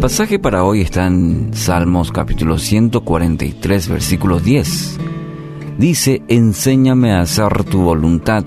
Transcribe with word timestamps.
pasaje 0.00 0.38
para 0.38 0.64
hoy 0.64 0.80
está 0.80 1.06
en 1.06 1.50
Salmos 1.52 2.10
capítulo 2.10 2.56
143, 2.56 3.88
versículo 3.88 4.40
10. 4.40 4.98
Dice, 5.76 6.22
enséñame 6.26 7.12
a 7.12 7.20
hacer 7.20 7.64
tu 7.64 7.82
voluntad, 7.82 8.44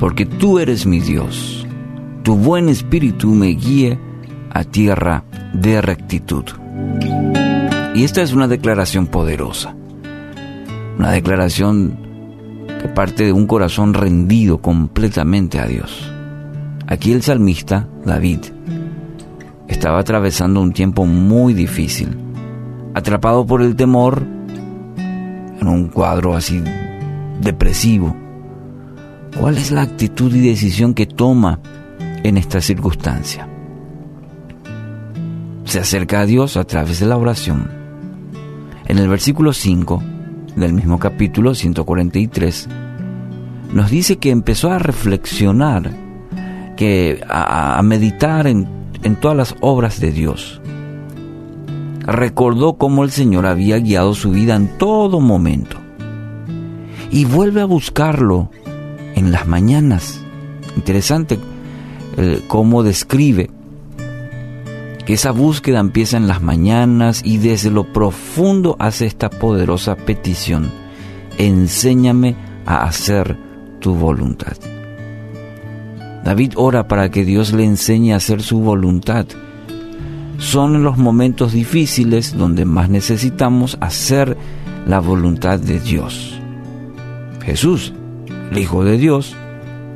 porque 0.00 0.26
tú 0.26 0.58
eres 0.58 0.84
mi 0.84 0.98
Dios. 0.98 1.64
Tu 2.24 2.34
buen 2.34 2.68
espíritu 2.68 3.28
me 3.28 3.48
guíe 3.48 4.00
a 4.50 4.64
tierra 4.64 5.22
de 5.54 5.80
rectitud. 5.80 6.44
Y 7.94 8.02
esta 8.02 8.22
es 8.22 8.32
una 8.32 8.48
declaración 8.48 9.06
poderosa, 9.06 9.76
una 10.98 11.12
declaración 11.12 11.96
que 12.82 12.88
parte 12.88 13.24
de 13.24 13.32
un 13.32 13.46
corazón 13.46 13.94
rendido 13.94 14.58
completamente 14.58 15.60
a 15.60 15.66
Dios. 15.66 16.12
Aquí 16.88 17.12
el 17.12 17.22
salmista, 17.22 17.88
David, 18.04 18.40
estaba 19.68 20.00
atravesando 20.00 20.60
un 20.60 20.72
tiempo 20.72 21.06
muy 21.06 21.54
difícil, 21.54 22.16
atrapado 22.94 23.46
por 23.46 23.62
el 23.62 23.76
temor 23.76 24.26
en 25.60 25.68
un 25.68 25.88
cuadro 25.88 26.34
así 26.34 26.62
depresivo. 27.40 28.16
¿Cuál 29.38 29.58
es 29.58 29.70
la 29.70 29.82
actitud 29.82 30.34
y 30.34 30.48
decisión 30.48 30.94
que 30.94 31.06
toma 31.06 31.60
en 32.22 32.36
esta 32.36 32.60
circunstancia? 32.60 33.48
Se 35.64 35.80
acerca 35.80 36.20
a 36.20 36.26
Dios 36.26 36.56
a 36.56 36.64
través 36.64 37.00
de 37.00 37.06
la 37.06 37.16
oración. 37.16 37.70
En 38.86 38.98
el 38.98 39.08
versículo 39.08 39.52
5 39.52 40.02
del 40.54 40.72
mismo 40.72 40.98
capítulo 40.98 41.54
143 41.54 42.68
nos 43.74 43.90
dice 43.90 44.16
que 44.18 44.30
empezó 44.30 44.70
a 44.70 44.78
reflexionar, 44.78 45.90
que 46.76 47.20
a, 47.28 47.78
a 47.78 47.82
meditar 47.82 48.46
en 48.46 48.68
en 49.02 49.16
todas 49.16 49.36
las 49.36 49.56
obras 49.60 50.00
de 50.00 50.12
Dios. 50.12 50.60
Recordó 52.00 52.74
cómo 52.78 53.02
el 53.04 53.10
Señor 53.10 53.46
había 53.46 53.78
guiado 53.78 54.14
su 54.14 54.30
vida 54.30 54.54
en 54.54 54.78
todo 54.78 55.20
momento. 55.20 55.76
Y 57.10 57.24
vuelve 57.24 57.60
a 57.60 57.64
buscarlo 57.66 58.50
en 59.14 59.32
las 59.32 59.46
mañanas. 59.46 60.20
Interesante 60.76 61.38
eh, 62.16 62.42
cómo 62.46 62.82
describe 62.82 63.50
que 65.04 65.14
esa 65.14 65.30
búsqueda 65.30 65.80
empieza 65.80 66.16
en 66.16 66.26
las 66.26 66.42
mañanas 66.42 67.22
y 67.24 67.38
desde 67.38 67.70
lo 67.70 67.92
profundo 67.92 68.76
hace 68.78 69.06
esta 69.06 69.30
poderosa 69.30 69.96
petición. 69.96 70.70
Enséñame 71.38 72.34
a 72.66 72.84
hacer 72.84 73.36
tu 73.80 73.94
voluntad. 73.94 74.56
David 76.26 76.54
ora 76.56 76.88
para 76.88 77.08
que 77.08 77.24
Dios 77.24 77.52
le 77.52 77.62
enseñe 77.62 78.12
a 78.12 78.16
hacer 78.16 78.42
su 78.42 78.58
voluntad. 78.58 79.26
Son 80.38 80.82
los 80.82 80.98
momentos 80.98 81.52
difíciles 81.52 82.36
donde 82.36 82.64
más 82.64 82.90
necesitamos 82.90 83.78
hacer 83.80 84.36
la 84.88 84.98
voluntad 84.98 85.60
de 85.60 85.78
Dios. 85.78 86.40
Jesús, 87.44 87.94
el 88.50 88.58
Hijo 88.58 88.82
de 88.82 88.98
Dios, 88.98 89.36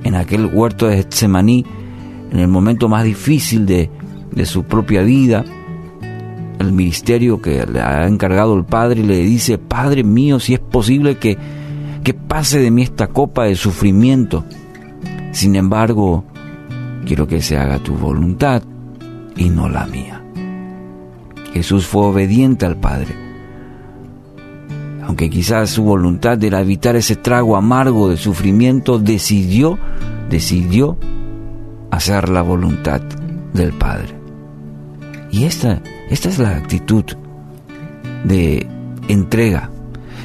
en 0.05 0.15
aquel 0.15 0.47
huerto 0.47 0.87
de 0.87 0.99
Getsemaní, 0.99 1.67
en 2.31 2.39
el 2.39 2.47
momento 2.47 2.89
más 2.89 3.03
difícil 3.03 3.67
de, 3.67 3.91
de 4.31 4.47
su 4.47 4.63
propia 4.63 5.03
vida, 5.03 5.45
el 6.61 6.71
ministerio 6.71 7.43
que 7.43 7.67
le 7.67 7.81
ha 7.81 8.07
encargado 8.07 8.57
el 8.57 8.65
Padre 8.65 9.03
le 9.03 9.19
dice, 9.25 9.59
Padre 9.59 10.05
mío, 10.05 10.39
si 10.39 10.55
es 10.55 10.61
posible 10.61 11.17
que, 11.19 11.37
que 12.05 12.15
pase 12.15 12.61
de 12.61 12.71
mí 12.71 12.83
esta 12.83 13.09
copa 13.09 13.47
de 13.47 13.57
sufrimiento. 13.57 14.45
Sin 15.33 15.57
embargo, 15.57 16.25
quiero 17.05 17.27
que 17.27 17.41
se 17.41 17.57
haga 17.57 17.79
tu 17.79 17.95
voluntad 17.95 18.63
y 19.37 19.49
no 19.49 19.69
la 19.69 19.87
mía. 19.87 20.23
Jesús 21.53 21.87
fue 21.87 22.03
obediente 22.07 22.67
al 22.67 22.77
Padre. 22.77 23.15
Aunque 25.05 25.31
quizás 25.31 25.71
su 25.71 25.83
voluntad 25.83 26.43
era 26.43 26.61
evitar 26.61 26.95
ese 26.97 27.17
trago 27.17 27.57
amargo 27.57 28.09
de 28.09 28.17
sufrimiento, 28.17 28.99
decidió, 28.99 29.79
decidió 30.29 30.97
hacer 31.91 32.29
la 32.29 32.43
voluntad 32.43 33.01
del 33.53 33.73
Padre. 33.73 34.15
Y 35.33 35.45
esta, 35.45 35.83
esta 36.11 36.29
es 36.29 36.39
la 36.39 36.57
actitud 36.57 37.05
de 38.25 38.67
entrega 39.09 39.71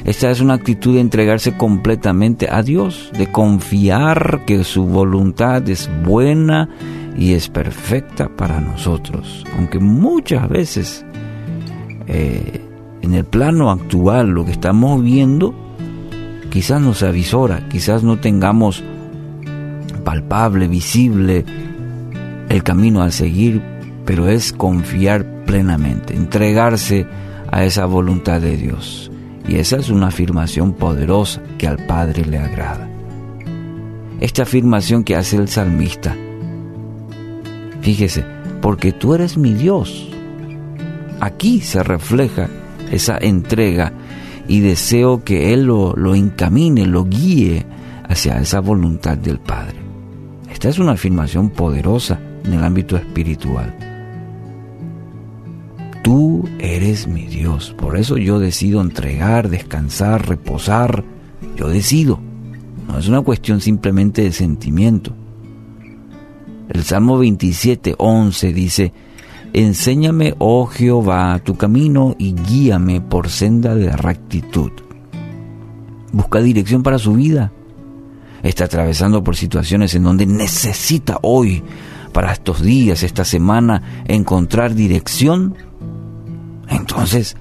esta 0.06 0.30
es 0.30 0.40
una 0.40 0.54
actitud 0.54 0.94
de 0.94 1.00
entregarse 1.00 1.56
completamente 1.56 2.46
a 2.48 2.62
Dios, 2.62 3.10
de 3.18 3.26
confiar 3.32 4.44
que 4.46 4.62
su 4.62 4.84
voluntad 4.84 5.68
es 5.68 5.90
buena 6.04 6.68
y 7.18 7.32
es 7.32 7.48
perfecta 7.48 8.28
para 8.28 8.60
nosotros. 8.60 9.44
Aunque 9.56 9.80
muchas 9.80 10.48
veces 10.48 11.04
eh, 12.06 12.60
en 13.02 13.14
el 13.14 13.24
plano 13.24 13.68
actual 13.68 14.28
lo 14.28 14.44
que 14.44 14.52
estamos 14.52 15.02
viendo 15.02 15.56
quizás 16.50 16.80
nos 16.80 17.02
avisora, 17.02 17.68
quizás 17.68 18.04
no 18.04 18.20
tengamos 18.20 18.84
palpable, 20.04 20.68
visible 20.68 21.44
el 22.48 22.62
camino 22.62 23.02
a 23.02 23.10
seguir, 23.10 23.60
pero 24.04 24.28
es 24.28 24.52
confiar 24.52 25.26
plenamente, 25.46 26.14
entregarse 26.14 27.08
a 27.50 27.64
esa 27.64 27.86
voluntad 27.86 28.40
de 28.40 28.56
Dios. 28.56 29.10
Y 29.48 29.56
esa 29.56 29.76
es 29.76 29.90
una 29.90 30.08
afirmación 30.08 30.72
poderosa 30.72 31.42
que 31.58 31.66
al 31.66 31.78
Padre 31.86 32.24
le 32.24 32.38
agrada. 32.38 32.88
Esta 34.20 34.42
afirmación 34.42 35.04
que 35.04 35.14
hace 35.14 35.36
el 35.36 35.48
salmista. 35.48 36.16
Fíjese, 37.80 38.24
porque 38.60 38.92
tú 38.92 39.14
eres 39.14 39.36
mi 39.36 39.54
Dios. 39.54 40.08
Aquí 41.20 41.60
se 41.60 41.82
refleja 41.82 42.48
esa 42.90 43.18
entrega 43.18 43.92
y 44.48 44.60
deseo 44.60 45.22
que 45.22 45.52
Él 45.52 45.64
lo, 45.64 45.94
lo 45.94 46.14
encamine, 46.14 46.86
lo 46.86 47.04
guíe 47.04 47.64
hacia 48.08 48.38
esa 48.38 48.60
voluntad 48.60 49.16
del 49.16 49.38
Padre. 49.38 49.76
Esta 50.50 50.68
es 50.68 50.78
una 50.78 50.92
afirmación 50.92 51.50
poderosa 51.50 52.18
en 52.44 52.54
el 52.54 52.64
ámbito 52.64 52.96
espiritual. 52.96 53.95
Tú 56.06 56.48
eres 56.60 57.08
mi 57.08 57.26
Dios. 57.26 57.74
Por 57.76 57.96
eso 57.96 58.16
yo 58.16 58.38
decido 58.38 58.80
entregar, 58.80 59.48
descansar, 59.48 60.28
reposar. 60.28 61.02
Yo 61.56 61.68
decido. 61.68 62.20
No 62.86 62.96
es 62.96 63.08
una 63.08 63.22
cuestión 63.22 63.60
simplemente 63.60 64.22
de 64.22 64.30
sentimiento. 64.30 65.12
El 66.68 66.84
Salmo 66.84 67.18
27, 67.18 67.96
11 67.98 68.52
dice, 68.52 68.92
Enséñame, 69.52 70.36
oh 70.38 70.66
Jehová, 70.66 71.40
tu 71.42 71.56
camino 71.56 72.14
y 72.20 72.36
guíame 72.36 73.00
por 73.00 73.28
senda 73.28 73.74
de 73.74 73.90
rectitud. 73.90 74.70
Busca 76.12 76.40
dirección 76.40 76.84
para 76.84 77.00
su 77.00 77.14
vida. 77.14 77.50
Está 78.44 78.66
atravesando 78.66 79.24
por 79.24 79.34
situaciones 79.34 79.92
en 79.96 80.04
donde 80.04 80.24
necesita 80.24 81.18
hoy, 81.22 81.64
para 82.12 82.32
estos 82.32 82.62
días, 82.62 83.02
esta 83.02 83.24
semana, 83.24 84.04
encontrar 84.06 84.72
dirección 84.72 85.56
entonces, 86.68 87.36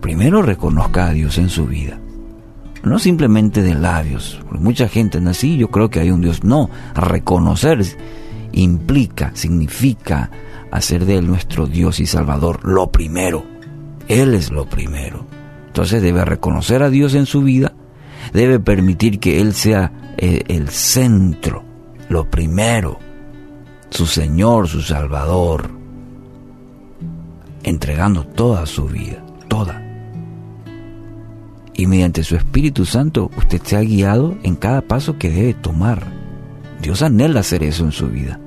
primero 0.00 0.42
reconozca 0.42 1.06
a 1.06 1.12
Dios 1.12 1.38
en 1.38 1.48
su 1.48 1.66
vida. 1.66 1.98
No 2.82 2.98
simplemente 2.98 3.62
de 3.62 3.74
labios, 3.74 4.42
mucha 4.50 4.88
gente 4.88 5.18
anda 5.18 5.30
así, 5.30 5.56
yo 5.56 5.70
creo 5.70 5.88
que 5.88 6.00
hay 6.00 6.10
un 6.10 6.20
Dios. 6.20 6.44
No, 6.44 6.68
reconocer 6.94 7.80
implica, 8.52 9.32
significa 9.34 10.30
hacer 10.70 11.06
de 11.06 11.18
Él 11.18 11.26
nuestro 11.26 11.66
Dios 11.66 11.98
y 12.00 12.06
Salvador 12.06 12.60
lo 12.64 12.92
primero. 12.92 13.44
Él 14.06 14.34
es 14.34 14.50
lo 14.50 14.66
primero. 14.68 15.26
Entonces 15.66 16.02
debe 16.02 16.24
reconocer 16.24 16.82
a 16.82 16.90
Dios 16.90 17.14
en 17.14 17.26
su 17.26 17.42
vida, 17.42 17.72
debe 18.32 18.60
permitir 18.60 19.18
que 19.18 19.40
Él 19.40 19.54
sea 19.54 20.14
eh, 20.18 20.42
el 20.48 20.68
centro, 20.68 21.64
lo 22.08 22.30
primero, 22.30 22.98
su 23.88 24.06
Señor, 24.06 24.68
su 24.68 24.82
Salvador 24.82 25.83
entregando 27.64 28.24
toda 28.24 28.66
su 28.66 28.86
vida, 28.86 29.24
toda. 29.48 29.82
Y 31.74 31.86
mediante 31.86 32.22
su 32.22 32.36
Espíritu 32.36 32.84
Santo 32.84 33.30
usted 33.36 33.60
se 33.62 33.76
ha 33.76 33.80
guiado 33.80 34.36
en 34.42 34.54
cada 34.54 34.82
paso 34.82 35.18
que 35.18 35.30
debe 35.30 35.54
tomar. 35.54 36.04
Dios 36.80 37.02
anhela 37.02 37.40
hacer 37.40 37.64
eso 37.64 37.84
en 37.84 37.92
su 37.92 38.08
vida. 38.08 38.38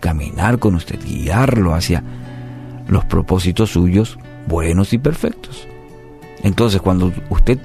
Caminar 0.00 0.58
con 0.58 0.74
usted, 0.74 0.98
guiarlo 1.04 1.74
hacia 1.74 2.02
los 2.88 3.04
propósitos 3.04 3.70
suyos 3.70 4.18
buenos 4.46 4.92
y 4.92 4.98
perfectos. 4.98 5.66
Entonces 6.42 6.80
cuando 6.80 7.12
usted 7.30 7.58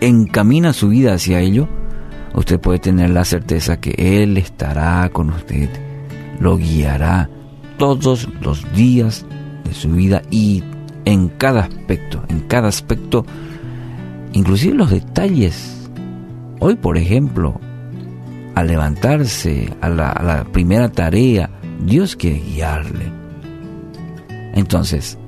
encamina 0.00 0.72
su 0.72 0.88
vida 0.88 1.14
hacia 1.14 1.40
ello, 1.40 1.68
usted 2.34 2.58
puede 2.60 2.78
tener 2.78 3.10
la 3.10 3.24
certeza 3.24 3.80
que 3.80 4.22
Él 4.22 4.36
estará 4.36 5.08
con 5.10 5.30
usted, 5.30 5.68
lo 6.38 6.56
guiará 6.56 7.28
todos 7.76 8.28
los 8.40 8.72
días 8.74 9.26
su 9.72 9.90
vida 9.92 10.22
y 10.30 10.62
en 11.04 11.28
cada 11.28 11.62
aspecto, 11.62 12.22
en 12.28 12.40
cada 12.40 12.68
aspecto, 12.68 13.24
inclusive 14.32 14.74
los 14.74 14.90
detalles. 14.90 15.90
Hoy, 16.60 16.76
por 16.76 16.98
ejemplo, 16.98 17.58
al 18.54 18.66
levantarse 18.66 19.72
a 19.80 19.88
la, 19.88 20.10
a 20.10 20.22
la 20.22 20.44
primera 20.44 20.90
tarea, 20.90 21.50
Dios 21.84 22.16
quiere 22.16 22.40
guiarle. 22.40 23.10
Entonces, 24.54 25.18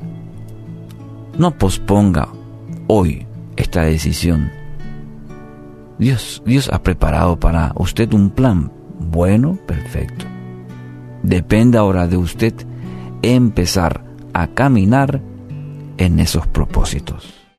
no 1.39 1.57
posponga 1.57 2.29
hoy 2.89 3.27
esta 3.57 3.83
decisión. 3.83 4.51
Dios, 5.99 6.43
Dios 6.45 6.69
ha 6.73 6.83
preparado 6.83 7.39
para 7.39 7.73
usted 7.77 8.13
un 8.13 8.31
plan 8.31 8.73
bueno, 8.99 9.59
perfecto. 9.67 10.25
Depende 11.23 11.79
ahora 11.79 12.07
de 12.07 12.17
usted 12.17 12.55
empezar 13.23 14.05
a 14.33 14.49
caminar 14.49 15.21
en 15.99 16.19
esos 16.21 16.47
propósitos. 16.47 17.42